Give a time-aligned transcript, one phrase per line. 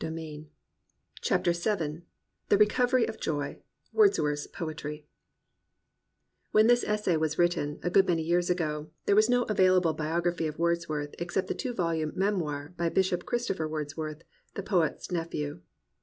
[0.03, 0.49] 188
[1.23, 2.01] THE RECOVERY OF JOY
[2.49, 3.57] THE RECOVERY OF JOY
[3.93, 5.05] Wordsworth's poetry
[6.49, 10.47] When this essay was written, a good many years ago, there was no available biography
[10.47, 14.23] of Words worth except the two volume Memoir by Bishop Christopher Wordsworth,
[14.55, 15.61] the poet's nephew.